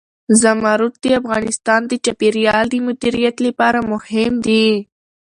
[0.41, 4.67] زمرد د افغانستان د چاپیریال د مدیریت لپاره مهم دي.